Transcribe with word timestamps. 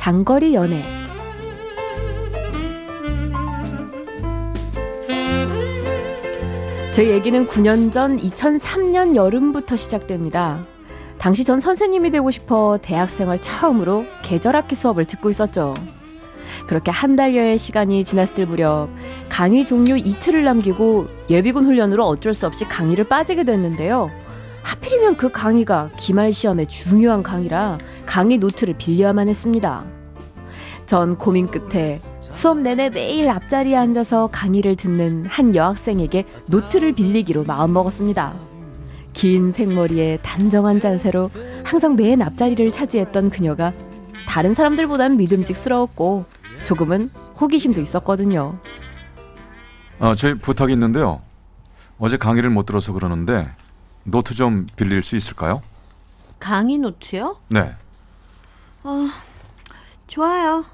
장거리 0.00 0.54
연애 0.54 0.82
제 6.90 7.10
얘기는 7.10 7.46
9년 7.46 7.92
전 7.92 8.18
2003년 8.18 9.14
여름부터 9.14 9.76
시작됩니다. 9.76 10.64
당시 11.18 11.44
전 11.44 11.60
선생님이 11.60 12.12
되고 12.12 12.30
싶어 12.30 12.78
대학생활 12.80 13.42
처음으로 13.42 14.06
계절학기 14.22 14.74
수업을 14.74 15.04
듣고 15.04 15.28
있었죠. 15.28 15.74
그렇게 16.66 16.90
한 16.90 17.14
달여의 17.14 17.58
시간이 17.58 18.02
지났을 18.06 18.46
무렵 18.46 18.88
강의 19.28 19.66
종료 19.66 19.98
이틀을 19.98 20.44
남기고 20.44 21.08
예비군 21.28 21.66
훈련으로 21.66 22.06
어쩔 22.06 22.32
수 22.32 22.46
없이 22.46 22.64
강의를 22.64 23.04
빠지게 23.04 23.44
됐는데요. 23.44 24.10
하필이면 24.62 25.16
그 25.16 25.30
강의가 25.30 25.90
기말 25.96 26.32
시험의 26.32 26.66
중요한 26.66 27.22
강의라 27.22 27.78
강의 28.06 28.38
노트를 28.38 28.74
빌려야만 28.78 29.28
했습니다. 29.28 29.84
전 30.86 31.16
고민 31.16 31.46
끝에 31.46 31.96
수업 32.20 32.58
내내 32.58 32.90
매일 32.90 33.28
앞자리에 33.28 33.76
앉아서 33.76 34.28
강의를 34.28 34.76
듣는 34.76 35.26
한 35.26 35.54
여학생에게 35.54 36.24
노트를 36.48 36.92
빌리기로 36.92 37.44
마음먹었습니다. 37.44 38.34
긴 39.12 39.50
생머리에 39.50 40.18
단정한 40.22 40.80
자세로 40.80 41.30
항상 41.64 41.96
맨 41.96 42.22
앞자리를 42.22 42.70
차지했던 42.72 43.30
그녀가 43.30 43.72
다른 44.26 44.54
사람들보단 44.54 45.16
믿음직스러웠고 45.16 46.24
조금은 46.64 47.08
호기심도 47.40 47.80
있었거든요. 47.80 48.58
아, 49.98 50.14
저희 50.14 50.34
부탁이 50.34 50.72
있는데요. 50.72 51.20
어제 51.98 52.16
강의를 52.16 52.50
못 52.50 52.64
들어서 52.66 52.92
그러는데 52.92 53.48
노트 54.04 54.34
좀 54.34 54.66
빌릴 54.76 55.02
수 55.02 55.16
있을까요? 55.16 55.62
강의 56.38 56.78
노트요? 56.78 57.38
네. 57.48 57.74
어, 58.82 59.06
좋아요. 60.06 60.64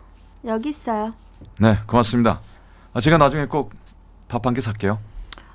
여기 0.45 0.69
있어요. 0.69 1.15
네, 1.59 1.79
고맙습니다. 1.87 2.41
아, 2.93 3.01
제가 3.01 3.19
나중에 3.19 3.47
꼭 3.47 3.73
밥 4.29 4.40
한 4.40 4.50
끼 4.50 4.61
살게요. 4.61 4.99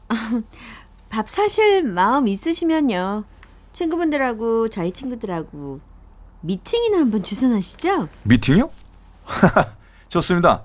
밥 1.10 1.30
사실 1.30 1.84
마음 1.84 2.28
있으시면요. 2.28 3.24
친구분들하고 3.74 4.68
저희 4.70 4.92
친구들하고 4.92 5.80
미팅이나 6.42 7.00
한번 7.00 7.24
주선하시죠? 7.24 8.10
미팅이요? 8.24 8.70
좋습니다. 10.10 10.64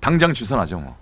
당장 0.00 0.34
주선하죠, 0.34 0.80
뭐. 0.80 0.96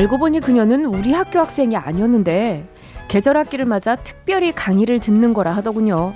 알고 0.00 0.16
보니 0.16 0.40
그녀는 0.40 0.86
우리 0.86 1.12
학교 1.12 1.40
학생이 1.40 1.76
아니었는데 1.76 2.66
계절 3.08 3.36
학기를 3.36 3.66
맞아 3.66 3.96
특별히 3.96 4.50
강의를 4.50 4.98
듣는 4.98 5.34
거라 5.34 5.52
하더군요. 5.52 6.14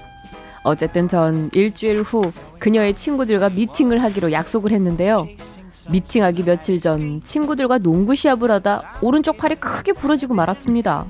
어쨌든 0.62 1.06
전 1.06 1.50
일주일 1.53 2.00
후 2.00 2.22
그녀의 2.59 2.94
친구들과 2.94 3.50
미팅을 3.50 4.03
하기로 4.03 4.32
약속을 4.32 4.72
했는데요. 4.72 5.28
미팅하기 5.91 6.44
며칠 6.44 6.81
전 6.81 7.22
친구들과 7.22 7.76
농구 7.76 8.14
시합을 8.14 8.50
하다 8.53 9.00
오른쪽 9.03 9.36
팔이 9.36 9.56
크게 9.56 9.92
부러지고 9.92 10.32
말았습니다. 10.32 11.04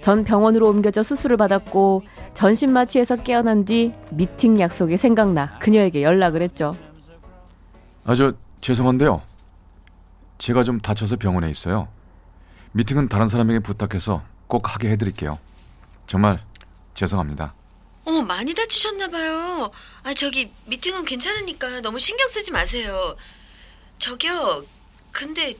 전 0.00 0.24
병원으로 0.24 0.70
옮겨져 0.70 1.02
수술을 1.02 1.36
받았고 1.36 2.00
전신 2.32 2.72
마취에서 2.72 3.16
깨어난 3.16 3.66
뒤 3.66 3.92
미팅 4.08 4.58
약속이 4.58 4.96
생각나 4.96 5.58
그녀에게 5.58 6.02
연락을 6.02 6.40
했죠. 6.40 6.72
아, 8.06 8.14
저 8.14 8.32
죄송한데요. 8.62 9.20
제가 10.40 10.62
좀 10.62 10.80
다쳐서 10.80 11.16
병원에 11.16 11.50
있어요. 11.50 11.88
미팅은 12.72 13.08
다른 13.08 13.28
사람에게 13.28 13.60
부탁해서 13.60 14.24
꼭 14.46 14.74
하게 14.74 14.90
해드릴게요. 14.90 15.38
정말 16.06 16.42
죄송합니다. 16.94 17.54
어머, 18.06 18.22
많이 18.22 18.54
다치셨나 18.54 19.08
봐요. 19.08 19.70
아, 20.02 20.14
저기, 20.14 20.50
미팅은 20.64 21.04
괜찮으니까 21.04 21.82
너무 21.82 21.98
신경 22.00 22.28
쓰지 22.30 22.50
마세요. 22.52 23.16
저기요, 23.98 24.64
근데 25.12 25.54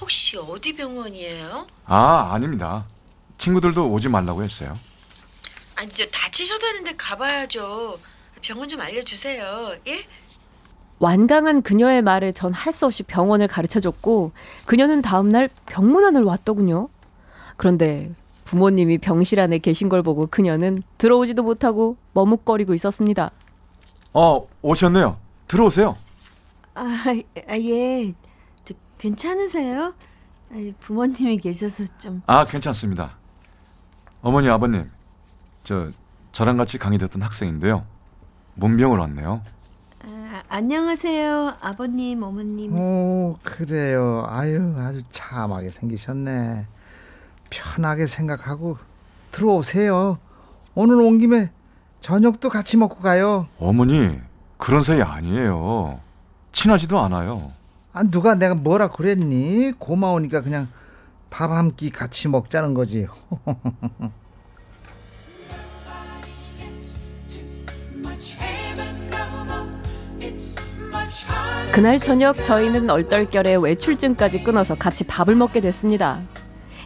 혹시 0.00 0.36
어디 0.36 0.74
병원이에요? 0.74 1.66
아, 1.86 2.30
아닙니다. 2.32 2.86
친구들도 3.36 3.90
오지 3.90 4.08
말라고 4.08 4.44
했어요. 4.44 4.78
아니, 5.74 5.90
저 5.90 6.06
다치셨다는데 6.06 6.94
가봐야죠. 6.96 7.98
병원 8.42 8.68
좀 8.68 8.80
알려주세요. 8.80 9.76
예? 9.88 10.06
완강한 11.00 11.62
그녀의 11.62 12.02
말에 12.02 12.30
전 12.30 12.52
할 12.52 12.72
수 12.72 12.86
없이 12.86 13.02
병원을 13.02 13.48
가르쳐 13.48 13.80
줬고 13.80 14.32
그녀는 14.66 15.02
다음날 15.02 15.48
병문안을 15.66 16.22
왔더군요. 16.22 16.88
그런데 17.56 18.12
부모님이 18.44 18.98
병실 18.98 19.40
안에 19.40 19.58
계신 19.58 19.88
걸 19.88 20.02
보고 20.02 20.26
그녀는 20.26 20.82
들어오지도 20.98 21.42
못하고 21.42 21.96
머뭇거리고 22.12 22.74
있었습니다. 22.74 23.30
어, 24.12 24.46
오셨네요. 24.62 25.16
들어오세요. 25.48 25.96
아, 26.74 26.82
아 27.48 27.56
예. 27.58 28.12
저, 28.64 28.74
괜찮으세요? 28.98 29.94
아, 30.52 30.54
부모님이 30.80 31.38
계셔서 31.38 31.84
좀. 31.98 32.22
아, 32.26 32.44
괜찮습니다. 32.44 33.18
어머니, 34.20 34.48
아버님. 34.48 34.90
저, 35.64 35.88
저랑 36.32 36.56
같이 36.56 36.76
강의 36.78 36.98
듣던 36.98 37.22
학생인데요. 37.22 37.84
문병을 38.54 38.98
왔네요. 38.98 39.42
아, 40.48 40.56
안녕하세요. 40.56 41.56
아버님, 41.60 42.22
어머님. 42.22 42.72
오, 42.74 43.36
그래요. 43.42 44.24
아유, 44.28 44.74
아주 44.78 45.02
참하게 45.10 45.70
생기셨네. 45.70 46.66
편하게 47.50 48.06
생각하고 48.06 48.78
들어오세요. 49.32 50.18
오늘 50.74 51.00
온 51.00 51.18
김에 51.18 51.50
저녁도 52.00 52.48
같이 52.48 52.76
먹고 52.76 52.96
가요. 53.00 53.48
어머니, 53.58 54.18
그런 54.56 54.82
사이 54.82 55.02
아니에요. 55.02 56.00
친하지도 56.52 56.98
않아요. 57.00 57.52
아, 57.92 58.02
누가 58.04 58.34
내가 58.34 58.54
뭐라 58.54 58.88
그랬니? 58.88 59.72
고마우니까 59.78 60.42
그냥 60.42 60.68
밥 61.28 61.50
한 61.50 61.76
끼 61.76 61.90
같이 61.90 62.28
먹자는 62.28 62.74
거지. 62.74 63.06
그날 71.72 71.98
저녁 71.98 72.42
저희는 72.42 72.90
얼떨결에 72.90 73.56
외출증까지 73.56 74.42
끊어서 74.42 74.74
같이 74.74 75.04
밥을 75.04 75.34
먹게 75.34 75.60
됐습니다. 75.60 76.20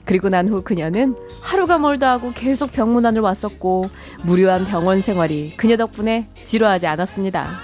그리고 0.04 0.28
난 0.28 0.48
후 0.48 0.62
그녀는 0.62 1.16
하루가 1.42 1.78
멀다 1.78 2.10
하고 2.10 2.32
계속 2.34 2.72
병문안을 2.72 3.22
왔었고 3.22 3.88
무료한 4.22 4.66
병원 4.66 5.00
생활이 5.00 5.56
그녀 5.56 5.76
덕분에 5.78 6.28
지루하지 6.44 6.86
않았습니다. 6.86 7.58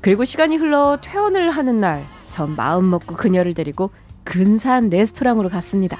그리고 0.00 0.24
시간이 0.24 0.56
흘러 0.56 0.98
퇴원을 1.00 1.50
하는 1.50 1.80
날, 1.80 2.06
전 2.28 2.54
마음 2.54 2.90
먹고 2.90 3.16
그녀를 3.16 3.54
데리고 3.54 3.90
근사한 4.24 4.90
레스토랑으로 4.90 5.48
갔습니다. 5.48 5.98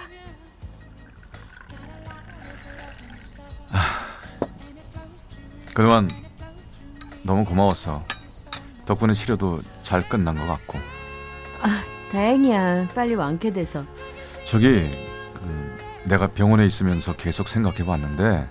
그동안 5.75 6.09
너무 7.23 7.44
고마웠어. 7.44 8.05
덕분에 8.87 9.13
치료도 9.13 9.63
잘 9.83 10.07
끝난 10.09 10.35
것 10.37 10.47
같고. 10.47 10.79
아, 11.63 11.83
다행이야. 12.13 12.89
빨리 12.95 13.15
완쾌돼서. 13.15 13.85
저기 14.45 14.91
그 15.33 15.79
내가 16.05 16.27
병원에 16.29 16.67
있으면서 16.67 17.15
계속 17.17 17.49
생각해 17.49 17.85
봤는데 17.85 18.49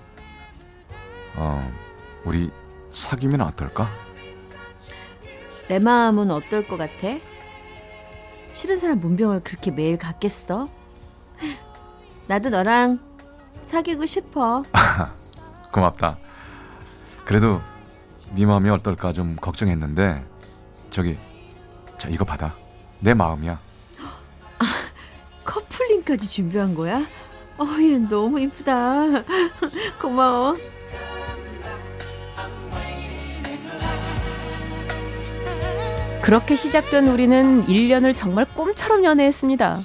어 1.35 1.73
우리 2.23 2.49
사귀면 2.91 3.41
어떨까? 3.41 3.89
내 5.67 5.79
마음은 5.79 6.31
어떨 6.31 6.67
것 6.67 6.77
같아? 6.77 7.19
싫은 8.53 8.77
사람 8.77 8.99
문병을 8.99 9.41
그렇게 9.43 9.71
매일 9.71 9.97
갔겠어? 9.97 10.67
나도 12.27 12.49
너랑 12.49 12.99
사귀고 13.61 14.05
싶어. 14.05 14.63
고맙다. 15.71 16.17
그래도 17.25 17.61
네 18.35 18.45
마음이 18.47 18.69
어떨까 18.69 19.13
좀 19.13 19.35
걱정했는데 19.39 20.23
저기 20.89 21.17
자 21.97 22.09
이거 22.09 22.25
받아. 22.25 22.55
내 22.99 23.13
마음이야. 23.13 23.59
아, 24.59 24.65
커플링까지 25.43 26.29
준비한 26.29 26.73
거야? 26.73 27.05
어얘 27.57 27.99
너무 27.99 28.39
이쁘다. 28.39 29.23
고마워. 30.01 30.53
그렇게 36.23 36.55
시작된 36.55 37.09
우리는 37.09 37.65
1년을 37.65 38.15
정말 38.15 38.45
꿈처럼 38.45 39.03
연애했습니다. 39.03 39.81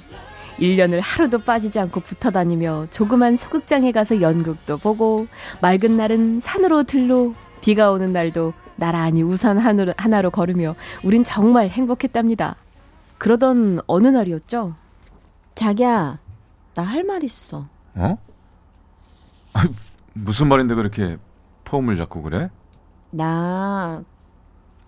1년을 0.59 1.01
하루도 1.03 1.39
빠지지 1.39 1.79
않고 1.79 1.99
붙어 1.99 2.31
다니며 2.31 2.85
조그만 2.85 3.35
소극장에 3.35 3.91
가서 3.91 4.21
연극도 4.21 4.77
보고 4.77 5.27
맑은 5.61 5.97
날은 5.97 6.39
산으로 6.39 6.83
들로 6.83 7.35
비가 7.61 7.91
오는 7.91 8.13
날도 8.13 8.53
나란히 8.75 9.21
우산 9.23 9.57
하나로, 9.57 9.93
하나로 9.97 10.31
걸으며 10.31 10.75
우린 11.03 11.23
정말 11.23 11.67
행복했답니다. 11.69 12.55
그러던 13.17 13.81
어느 13.87 14.07
날이었죠. 14.07 14.75
자기야, 15.55 16.19
나 16.75 16.83
할 16.83 17.03
말 17.03 17.23
있어. 17.23 17.67
어? 17.95 18.17
아, 19.53 19.67
무슨 20.13 20.47
말인데 20.47 20.75
그렇게 20.75 21.17
폼을 21.65 21.97
잡고 21.97 22.21
그래? 22.21 22.49
나 23.11 24.01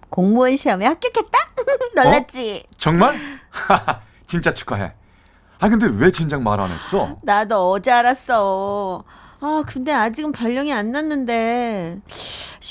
공무원 0.10 0.56
시험에 0.56 0.86
합격했다? 0.86 1.40
놀랐지? 1.96 2.64
어? 2.66 2.72
정말? 2.78 3.16
진짜 4.28 4.54
축하해. 4.54 4.94
아 5.60 5.70
근데 5.70 5.88
왜 5.88 6.12
진작 6.12 6.42
말 6.42 6.60
안 6.60 6.70
했어? 6.72 7.18
나도 7.24 7.72
어제 7.72 7.92
알았어. 7.92 9.04
아 9.42 9.64
근데 9.68 9.92
아직은 9.92 10.32
발령이 10.32 10.72
안 10.74 10.92
났는데 10.92 12.00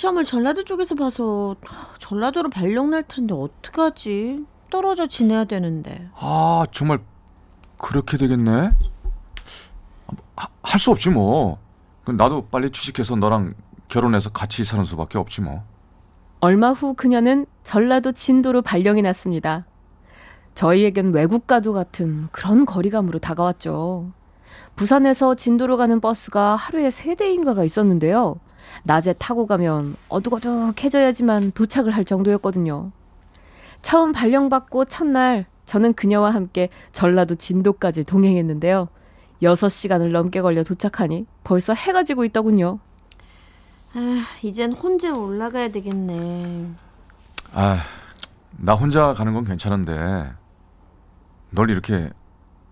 시험을 0.00 0.24
전라도 0.24 0.64
쪽에서 0.64 0.94
봐서 0.94 1.56
전라도로 1.98 2.48
발령 2.48 2.88
날 2.88 3.02
텐데 3.02 3.34
어떡하지? 3.34 4.46
떨어져 4.70 5.06
지내야 5.06 5.44
되는데. 5.44 6.08
아 6.14 6.64
정말 6.72 7.00
그렇게 7.76 8.16
되겠네. 8.16 8.70
할 10.62 10.78
수 10.78 10.90
없지 10.90 11.10
뭐. 11.10 11.58
나도 12.06 12.46
빨리 12.46 12.70
취직해서 12.70 13.14
너랑 13.16 13.52
결혼해서 13.88 14.30
같이 14.30 14.64
사는 14.64 14.82
수밖에 14.84 15.18
없지 15.18 15.42
뭐. 15.42 15.64
얼마 16.40 16.72
후 16.72 16.94
그녀는 16.94 17.44
전라도 17.62 18.12
진도로 18.12 18.62
발령이 18.62 19.02
났습니다. 19.02 19.66
저희에겐 20.54 21.12
외국과도 21.12 21.74
같은 21.74 22.28
그런 22.32 22.64
거리감으로 22.64 23.18
다가왔죠. 23.18 24.12
부산에서 24.76 25.34
진도로 25.34 25.76
가는 25.76 26.00
버스가 26.00 26.56
하루에 26.56 26.88
세 26.90 27.14
대인가가 27.14 27.64
있었는데요. 27.64 28.40
낮에 28.84 29.12
타고 29.14 29.46
가면 29.46 29.96
어둑어둑해져야지만 30.08 31.52
도착을 31.52 31.94
할 31.94 32.04
정도였거든요. 32.04 32.90
처음 33.82 34.12
발령받고 34.12 34.86
첫날 34.86 35.46
저는 35.66 35.94
그녀와 35.94 36.30
함께 36.30 36.68
전라도 36.92 37.34
진도까지 37.34 38.04
동행했는데요. 38.04 38.88
6시간을 39.42 40.10
넘게 40.10 40.42
걸려 40.42 40.62
도착하니 40.62 41.26
벌써 41.44 41.74
해가 41.74 42.04
지고 42.04 42.24
있더군요. 42.24 42.78
아, 43.94 44.22
이젠 44.42 44.72
혼자 44.72 45.14
올라가야 45.14 45.68
되겠네. 45.68 46.70
아, 47.52 47.80
나 48.52 48.74
혼자 48.74 49.14
가는 49.14 49.32
건 49.32 49.44
괜찮은데 49.44 50.32
널 51.50 51.70
이렇게 51.70 52.10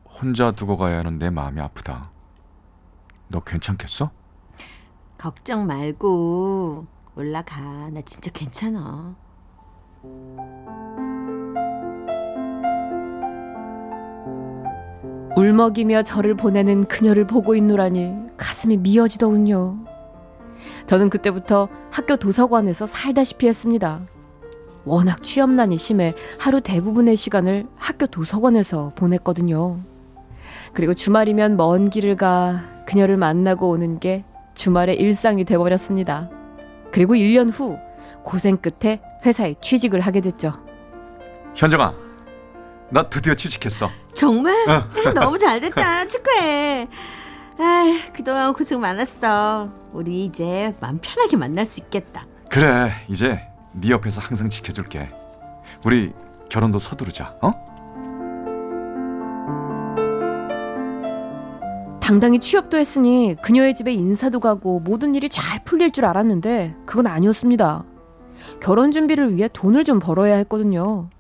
혼자 0.05 0.53
두고 0.53 0.77
가야 0.77 0.99
하는 0.99 1.19
내 1.19 1.31
마음이 1.31 1.61
아프다. 1.61 2.11
너 3.29 3.41
괜찮겠어? 3.41 4.11
걱정 5.19 5.67
말고 5.67 6.87
올라가. 7.17 7.91
나 7.91 8.01
진짜 8.03 8.31
괜찮아. 8.33 9.17
울먹이며 15.37 16.05
저를 16.05 16.37
보내는 16.37 16.85
그녀를 16.85 17.27
보고 17.27 17.55
있노라니 17.55 18.15
가슴이 18.37 18.77
미어지더군요. 18.79 19.85
저는 20.87 21.11
그때부터 21.11 21.69
학교 21.91 22.17
도서관에서 22.17 22.87
살다시피 22.87 23.49
했습니다. 23.49 24.07
워낙 24.85 25.23
취업난이 25.23 25.77
심해 25.77 26.15
하루 26.39 26.61
대부분의 26.61 27.17
시간을 27.17 27.67
학교 27.77 28.07
도서관에서 28.07 28.93
보냈거든요. 28.95 29.81
그리고 30.73 30.95
주말이면 30.95 31.57
먼 31.57 31.91
길을 31.91 32.17
가 32.17 32.63
그녀를 32.87 33.17
만나고 33.17 33.69
오는 33.69 33.99
게 34.01 34.25
주말의 34.59 34.97
일상이 34.97 35.45
돼버렸습니다. 35.45 36.29
그리고 36.91 37.15
1년 37.15 37.51
후 37.53 37.79
고생 38.25 38.57
끝에 38.57 39.01
회사에 39.25 39.55
취직을 39.61 40.01
하게 40.01 40.21
됐죠. 40.21 40.53
현정아, 41.55 41.95
나 42.91 43.09
드디어 43.09 43.35
취직했어. 43.35 43.89
정말? 44.13 44.53
어. 44.69 44.85
너무 45.15 45.39
잘 45.39 45.61
됐다. 45.61 46.07
축하해. 46.09 46.89
아, 47.59 47.99
그동안 48.13 48.53
고생 48.53 48.81
많았어. 48.81 49.71
우리 49.93 50.25
이제 50.25 50.75
마음 50.81 50.99
편하게 51.01 51.37
만날 51.37 51.65
수 51.65 51.81
있겠다. 51.81 52.27
그래, 52.51 52.91
이제 53.09 53.41
네 53.73 53.91
옆에서 53.91 54.21
항상 54.21 54.51
지켜줄게. 54.51 55.09
우리 55.85 56.13
결혼도 56.51 56.81
서두르자. 56.81 57.37
어? 57.43 57.68
당당히 62.09 62.39
취업도 62.39 62.79
했으니 62.79 63.37
그녀의 63.43 63.75
집에 63.75 63.93
인사도 63.93 64.41
가고 64.41 64.81
모든 64.81 65.15
일이 65.15 65.29
잘 65.29 65.63
풀릴 65.63 65.91
줄 65.91 66.07
알았는데 66.07 66.75
그건 66.87 67.07
아니었습니다. 67.07 67.85
결혼 68.61 68.91
준비를 68.91 69.37
위해 69.37 69.47
돈을 69.53 69.85
좀 69.85 69.99
벌어야 69.99 70.37
했거든요. 70.37 71.11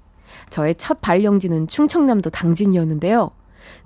저의 0.49 0.75
첫 0.76 1.02
발령지는 1.02 1.67
충청남도 1.67 2.31
당진이었는데요. 2.31 3.32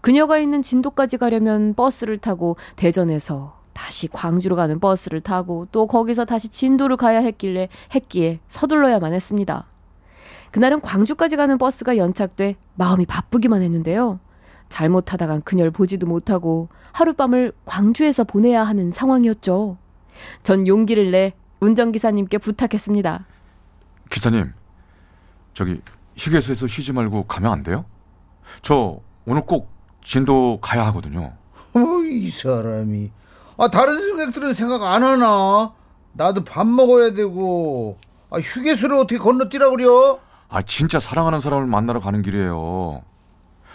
그녀가 0.01 0.39
있는 0.39 0.63
진도까지 0.63 1.17
가려면 1.17 1.75
버스를 1.75 2.19
타고 2.19 2.57
대전에서 2.77 3.59
다시 3.73 4.07
광주로 4.07 4.55
가는 4.55 4.79
버스를 4.79 5.21
타고 5.21 5.67
또 5.73 5.89
거기서 5.89 6.25
다시 6.25 6.49
진도를 6.49 6.97
가야 6.97 7.19
했길래 7.19 7.67
했기에 7.93 8.39
서둘러야만 8.47 9.13
했습니다. 9.13 9.67
그날은 10.53 10.81
광주까지 10.81 11.35
가는 11.35 11.59
버스가 11.59 11.97
연착돼 11.97 12.55
마음이 12.77 13.07
바쁘기만 13.07 13.61
했는데요. 13.61 14.21
잘못하다간 14.73 15.43
그녀를 15.43 15.71
보지도 15.71 16.07
못하고 16.07 16.69
하룻밤을 16.93 17.53
광주에서 17.67 18.25
보내야 18.25 18.65
하는 18.65 18.91
상황이었죠. 18.91 19.77
전 20.43 20.67
용기를 20.67 21.11
내 21.11 21.35
운전기사님께 21.61 22.39
부탁했습니다. 22.39 23.27
기사님, 24.11 24.53
저기 25.53 25.81
휴게소에서 26.17 26.67
쉬지 26.67 26.93
말고 26.93 27.25
가면 27.25 27.53
안 27.53 27.63
돼요? 27.63 27.85
저 28.63 28.99
오늘 29.27 29.43
꼭 29.43 29.71
진도 30.03 30.59
가야 30.61 30.87
하거든요. 30.87 31.35
어, 31.75 31.81
이 32.05 32.31
사람이. 32.31 33.11
아, 33.59 33.69
다른 33.69 34.01
승객들은 34.01 34.55
생각 34.55 34.83
안 34.83 35.05
하나? 35.05 35.73
나도 36.15 36.45
밥 36.45 36.67
먹어야 36.67 37.13
되고. 37.13 37.99
아, 38.31 38.39
휴게소를 38.39 38.97
어떻게 38.97 39.19
건너뛰라 39.19 39.71
그려? 39.71 40.19
아, 40.49 40.63
진짜 40.63 40.99
사랑하는 40.99 41.41
사람을 41.41 41.67
만나러 41.67 42.01
가는 42.01 42.23
길이에요. 42.23 43.03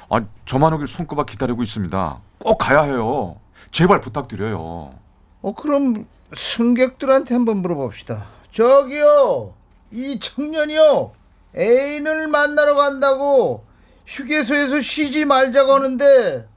아, 0.10 0.22
저만 0.46 0.74
오길 0.74 0.88
손꼽아 0.88 1.26
기다리고 1.26 1.64
있습니다. 1.64 2.22
꼭 2.40 2.58
가야 2.58 2.84
해요. 2.84 3.38
제발 3.72 4.00
부탁드려요. 4.02 4.94
어, 5.42 5.52
그럼 5.56 6.06
승객들한테 6.34 7.34
한번 7.34 7.58
물어봅시다. 7.58 8.26
저기요, 8.52 9.54
이 9.92 10.20
청년이요, 10.20 11.12
애인을 11.56 12.28
만나러 12.28 12.76
간다고 12.76 13.66
휴게소에서 14.06 14.80
쉬지 14.82 15.26
말자고 15.26 15.74
하는데 15.74 16.48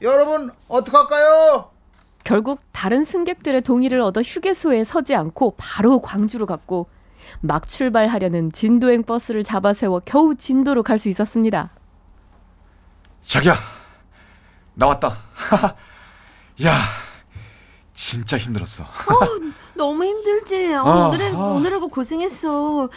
여러분 0.00 0.50
어떡할까요? 0.68 1.70
결국 2.24 2.60
다른 2.70 3.02
승객들의 3.04 3.62
동의를 3.62 4.00
얻어 4.00 4.20
휴게소에 4.22 4.84
서지 4.84 5.14
않고 5.14 5.54
바로 5.56 6.00
광주로 6.00 6.46
갔고 6.46 6.86
막 7.40 7.66
출발하려는 7.68 8.52
진도행 8.52 9.02
버스를 9.02 9.42
잡아 9.42 9.72
세워 9.72 10.00
겨우 10.04 10.34
진도로 10.36 10.82
갈 10.84 10.98
수 10.98 11.08
있었습니다. 11.08 11.70
자기야, 13.22 13.54
나왔다. 14.74 15.08
야, 16.64 16.72
진짜 17.94 18.36
힘들었어. 18.36 18.84
어, 18.84 18.88
너무 19.74 20.04
힘들지. 20.04 20.74
어, 20.74 20.82
어, 20.82 21.08
오늘은 21.08 21.34
어. 21.36 21.52
오늘하고 21.54 21.88
고생했어. 21.88 22.88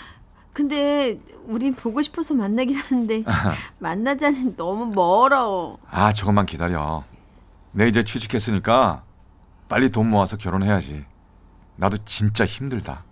근데 0.54 1.20
우린 1.46 1.74
보고 1.76 2.02
싶어서 2.02 2.34
만나긴 2.34 2.76
하는데 2.78 3.24
만나자니 3.80 4.56
너무 4.56 4.88
멀어. 4.88 5.78
아, 5.90 6.14
조금만 6.14 6.46
기다려. 6.46 7.04
내 7.72 7.88
이제 7.88 8.04
취직했으니까 8.04 9.04
빨리 9.68 9.90
돈 9.90 10.10
모아서 10.10 10.38
결혼해야지. 10.38 11.04
나도 11.76 11.98
진짜 12.06 12.46
힘들다. 12.46 13.04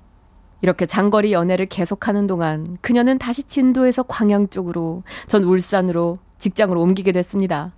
이렇게 0.62 0.86
장거리 0.86 1.34
연애를 1.34 1.66
계속하는 1.66 2.28
동안 2.28 2.78
그녀는 2.80 3.18
다시 3.18 3.44
진도에서 3.44 4.04
광양 4.04 4.48
쪽으로, 4.48 5.04
전 5.28 5.44
울산으로 5.44 6.20
직장을 6.44 6.76
옮기게 6.78 7.14
됐습니다. 7.14 7.74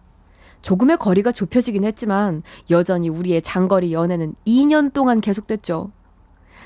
조금의 0.63 0.97
거리가 0.97 1.31
좁혀지긴 1.31 1.83
했지만 1.83 2.41
여전히 2.71 3.09
우리의 3.09 3.43
장거리 3.43 3.93
연애는 3.93 4.33
2년 4.47 4.91
동안 4.91 5.21
계속됐죠. 5.21 5.91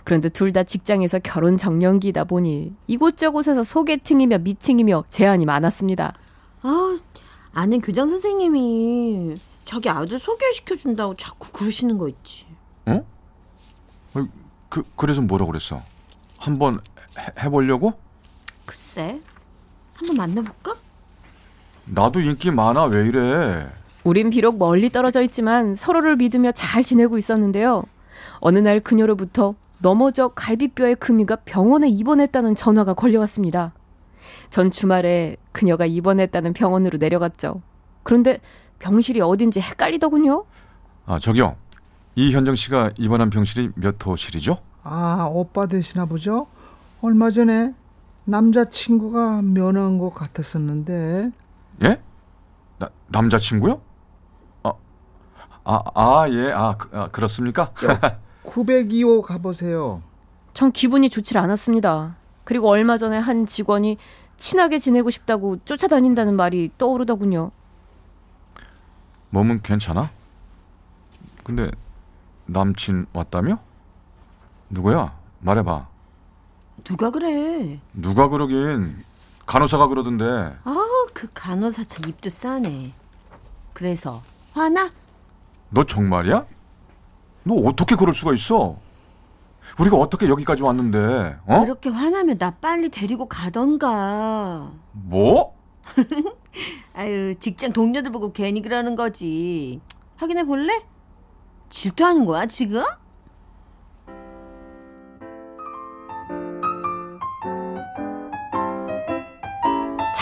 그런데 0.05 0.29
둘 0.29 0.53
다 0.53 0.63
직장에서 0.63 1.19
결혼 1.19 1.57
정년기다 1.57 2.23
보니 2.23 2.73
이곳저곳에서 2.87 3.63
소개팅이며 3.63 4.37
미팅이며 4.39 5.03
제안이 5.09 5.45
많았습니다. 5.45 6.13
아, 6.61 6.97
아는 7.53 7.81
교장 7.81 8.09
선생님이 8.09 9.37
자기 9.65 9.89
아들 9.89 10.17
소개시켜 10.17 10.77
준다고 10.77 11.17
자꾸 11.17 11.51
그러시는 11.51 11.97
거 11.97 12.07
있지. 12.07 12.45
어? 12.85 13.03
그 14.69 14.83
그래서 14.95 15.19
뭐라 15.21 15.45
그랬어? 15.45 15.81
한번 16.37 16.79
해, 17.17 17.43
해보려고? 17.43 17.91
글쎄, 18.65 19.19
한번 19.95 20.15
만나볼까? 20.15 20.75
나도 21.91 22.19
인기 22.19 22.51
많아. 22.51 22.85
왜 22.85 23.07
이래? 23.07 23.67
우린 24.03 24.29
비록 24.29 24.57
멀리 24.57 24.89
떨어져 24.89 25.21
있지만 25.23 25.75
서로를 25.75 26.15
믿으며 26.15 26.51
잘 26.51 26.83
지내고 26.83 27.17
있었는데요. 27.17 27.83
어느 28.39 28.59
날 28.59 28.79
그녀로부터 28.79 29.55
넘어져 29.81 30.29
갈비뼈에 30.29 30.95
금이가 30.95 31.37
병원에 31.45 31.87
입원했다는 31.89 32.55
전화가 32.55 32.93
걸려왔습니다. 32.93 33.73
전 34.49 34.71
주말에 34.71 35.37
그녀가 35.51 35.85
입원했다는 35.85 36.53
병원으로 36.53 36.97
내려갔죠. 36.97 37.61
그런데 38.03 38.39
병실이 38.79 39.21
어딘지 39.21 39.59
헷갈리더군요. 39.59 40.45
아, 41.05 41.19
저기요. 41.19 41.55
이현정 42.15 42.55
씨가 42.55 42.91
입원한 42.97 43.29
병실이 43.29 43.71
몇 43.75 43.95
호실이죠? 44.05 44.57
아 44.83 45.29
오빠 45.31 45.67
되시나 45.67 46.05
보죠? 46.05 46.47
얼마 47.01 47.29
전에 47.31 47.73
남자친구가 48.25 49.41
면허한 49.41 49.97
것 49.97 50.13
같았었는데 50.13 51.31
예? 51.83 52.01
나, 52.77 52.89
남자친구요? 53.07 53.81
아, 54.63 54.71
아, 55.63 55.79
아 55.93 56.29
예. 56.29 56.51
아, 56.51 56.75
그, 56.77 56.89
아 56.97 57.07
그렇습니까? 57.09 57.71
902호 58.43 59.21
가보세요. 59.23 60.01
전 60.53 60.71
기분이 60.71 61.09
좋질 61.09 61.37
않았습니다. 61.37 62.15
그리고 62.43 62.69
얼마 62.69 62.97
전에 62.97 63.17
한 63.17 63.45
직원이 63.45 63.97
친하게 64.37 64.79
지내고 64.79 65.09
싶다고 65.09 65.57
쫓아다닌다는 65.65 66.35
말이 66.35 66.71
떠오르더군요. 66.77 67.51
몸은 69.29 69.61
괜찮아? 69.61 70.09
근데 71.43 71.69
남친 72.47 73.07
왔다며? 73.13 73.59
누구야? 74.69 75.15
말해봐. 75.39 75.87
누가 76.83 77.11
그래? 77.11 77.79
누가 77.93 78.27
그러긴 78.29 79.03
간호사가 79.45 79.87
그러던데. 79.87 80.25
아, 80.63 80.98
그 81.13 81.27
간호사 81.33 81.83
참 81.85 82.05
입도 82.07 82.29
싸네. 82.29 82.91
그래서 83.73 84.21
화나? 84.53 84.91
너 85.69 85.83
정말이야? 85.83 86.45
너 87.43 87.55
어떻게 87.55 87.95
그럴 87.95 88.13
수가 88.13 88.33
있어? 88.33 88.77
우리가 89.79 89.97
어떻게 89.97 90.27
여기까지 90.27 90.63
왔는데? 90.63 91.37
어? 91.45 91.59
그렇게 91.61 91.89
화나면 91.89 92.37
나 92.37 92.51
빨리 92.51 92.89
데리고 92.89 93.27
가던가. 93.27 94.71
뭐? 94.91 95.55
아유, 96.93 97.35
직장 97.35 97.71
동료들 97.71 98.11
보고 98.11 98.31
괜히 98.31 98.61
그러는 98.61 98.95
거지. 98.95 99.79
확인해 100.17 100.43
볼래? 100.43 100.83
질투하는 101.69 102.25
거야, 102.25 102.45
지금? 102.47 102.83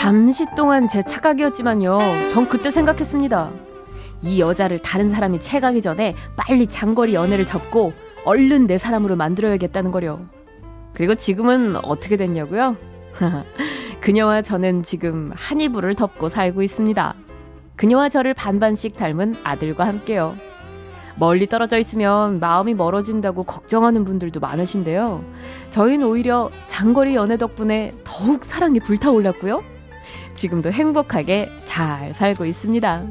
잠시 0.08 0.46
동안 0.56 0.88
제 0.88 1.02
착각이었지만요. 1.02 2.28
전 2.30 2.48
그때 2.48 2.70
생각했습니다. 2.70 3.50
이 4.22 4.40
여자를 4.40 4.78
다른 4.78 5.10
사람이 5.10 5.38
채가기 5.38 5.82
전에 5.82 6.14
빨리 6.34 6.66
장거리 6.66 7.12
연애를 7.12 7.44
접고 7.44 7.92
얼른 8.24 8.66
내 8.66 8.78
사람으로 8.78 9.16
만들어야겠다는 9.16 9.90
거려. 9.90 10.18
그리고 10.94 11.14
지금은 11.14 11.76
어떻게 11.84 12.16
됐냐고요? 12.16 12.78
그녀와 14.00 14.40
저는 14.40 14.82
지금 14.82 15.30
한 15.34 15.60
이불을 15.60 15.92
덮고 15.92 16.28
살고 16.28 16.62
있습니다. 16.62 17.14
그녀와 17.76 18.08
저를 18.08 18.32
반반씩 18.32 18.96
닮은 18.96 19.36
아들과 19.44 19.86
함께요. 19.86 20.38
멀리 21.18 21.46
떨어져 21.46 21.76
있으면 21.76 22.40
마음이 22.40 22.72
멀어진다고 22.72 23.42
걱정하는 23.42 24.04
분들도 24.04 24.40
많으신데요. 24.40 25.22
저희는 25.68 26.06
오히려 26.06 26.50
장거리 26.66 27.14
연애 27.14 27.36
덕분에 27.36 27.92
더욱 28.04 28.46
사랑이 28.46 28.80
불타올랐고요. 28.80 29.76
지금도 30.38 30.70
행복하게 30.70 31.50
잘 31.64 32.14
살고 32.14 32.44
있습니다. 32.44 33.02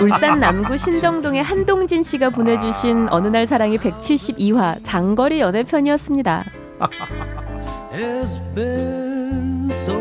울산 0.00 0.40
남구 0.40 0.78
신정동의 0.78 1.42
한동진 1.42 2.02
씨가 2.02 2.30
보내주신 2.30 3.08
어느 3.10 3.28
날 3.28 3.46
사랑이 3.46 3.76
172화 3.76 4.82
장거리 4.82 5.40
연애 5.40 5.62
편이었습니다. 5.62 6.46
has 7.92 8.40
been 8.54 9.68
so 9.70 10.00